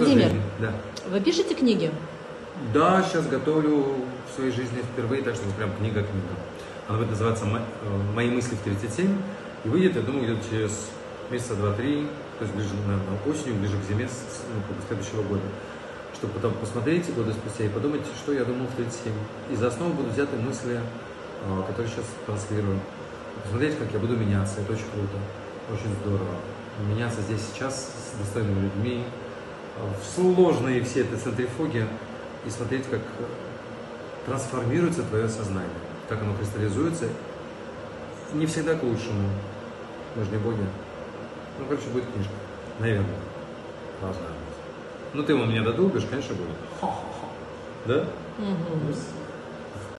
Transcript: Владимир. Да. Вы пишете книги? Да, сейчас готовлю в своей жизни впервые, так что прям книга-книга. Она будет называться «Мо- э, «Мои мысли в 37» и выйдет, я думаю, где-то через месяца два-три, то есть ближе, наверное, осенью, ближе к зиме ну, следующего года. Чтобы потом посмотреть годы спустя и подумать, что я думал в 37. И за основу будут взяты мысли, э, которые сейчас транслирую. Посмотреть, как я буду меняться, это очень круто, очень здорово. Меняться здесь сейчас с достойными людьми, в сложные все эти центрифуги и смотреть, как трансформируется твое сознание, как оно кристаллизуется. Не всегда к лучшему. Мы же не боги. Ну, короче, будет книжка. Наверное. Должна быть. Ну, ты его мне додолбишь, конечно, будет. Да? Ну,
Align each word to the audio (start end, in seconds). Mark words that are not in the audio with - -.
Владимир. 0.00 0.32
Да. 0.58 0.72
Вы 1.10 1.20
пишете 1.20 1.54
книги? 1.54 1.90
Да, 2.74 3.02
сейчас 3.02 3.26
готовлю 3.26 3.94
в 4.30 4.34
своей 4.34 4.50
жизни 4.50 4.82
впервые, 4.92 5.22
так 5.22 5.34
что 5.34 5.44
прям 5.56 5.70
книга-книга. 5.76 6.34
Она 6.88 6.98
будет 6.98 7.10
называться 7.10 7.44
«Мо- 7.46 7.58
э, 7.60 8.14
«Мои 8.14 8.30
мысли 8.30 8.56
в 8.56 8.66
37» 8.66 9.16
и 9.64 9.68
выйдет, 9.68 9.96
я 9.96 10.02
думаю, 10.02 10.24
где-то 10.24 10.50
через 10.50 10.88
месяца 11.30 11.54
два-три, 11.54 12.06
то 12.38 12.44
есть 12.44 12.54
ближе, 12.54 12.70
наверное, 12.86 13.18
осенью, 13.26 13.54
ближе 13.60 13.76
к 13.78 13.88
зиме 13.88 14.08
ну, 14.08 14.74
следующего 14.88 15.22
года. 15.22 15.42
Чтобы 16.14 16.34
потом 16.34 16.54
посмотреть 16.54 17.12
годы 17.14 17.32
спустя 17.32 17.64
и 17.64 17.68
подумать, 17.68 18.02
что 18.22 18.32
я 18.32 18.44
думал 18.44 18.66
в 18.66 18.74
37. 18.76 19.12
И 19.52 19.56
за 19.56 19.68
основу 19.68 19.92
будут 19.92 20.12
взяты 20.12 20.36
мысли, 20.36 20.80
э, 20.80 21.62
которые 21.68 21.88
сейчас 21.90 22.04
транслирую. 22.26 22.80
Посмотреть, 23.44 23.78
как 23.78 23.92
я 23.92 23.98
буду 23.98 24.16
меняться, 24.16 24.60
это 24.60 24.72
очень 24.72 24.90
круто, 24.92 25.16
очень 25.72 25.94
здорово. 26.02 26.34
Меняться 26.88 27.20
здесь 27.22 27.40
сейчас 27.52 27.74
с 27.88 28.18
достойными 28.18 28.62
людьми, 28.62 29.04
в 30.00 30.14
сложные 30.14 30.82
все 30.84 31.02
эти 31.02 31.14
центрифуги 31.14 31.86
и 32.46 32.50
смотреть, 32.50 32.84
как 32.90 33.00
трансформируется 34.26 35.02
твое 35.02 35.28
сознание, 35.28 35.70
как 36.08 36.22
оно 36.22 36.36
кристаллизуется. 36.36 37.06
Не 38.34 38.46
всегда 38.46 38.74
к 38.74 38.82
лучшему. 38.82 39.28
Мы 40.16 40.24
же 40.24 40.30
не 40.30 40.38
боги. 40.38 40.64
Ну, 41.58 41.64
короче, 41.68 41.88
будет 41.88 42.04
книжка. 42.12 42.32
Наверное. 42.78 43.06
Должна 44.00 44.22
быть. 44.22 45.14
Ну, 45.14 45.22
ты 45.22 45.32
его 45.32 45.44
мне 45.44 45.60
додолбишь, 45.60 46.04
конечно, 46.08 46.34
будет. 46.34 46.90
Да? 47.86 48.04
Ну, 48.38 48.56